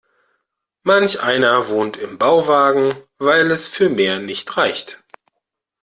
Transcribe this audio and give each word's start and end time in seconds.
Manch 0.81 1.19
einer 1.19 1.69
wohnt 1.69 1.95
im 1.95 2.17
Bauwagen, 2.17 2.95
weil 3.19 3.51
es 3.51 3.67
für 3.67 3.87
mehr 3.87 4.17
nicht 4.17 4.57
reicht. 4.57 4.99